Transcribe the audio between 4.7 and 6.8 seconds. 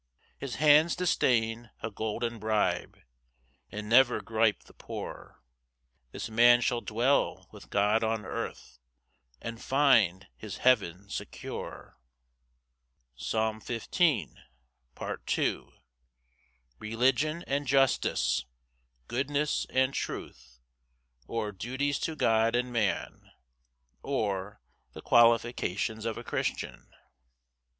poor; This man